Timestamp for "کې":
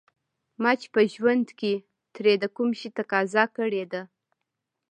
1.59-1.73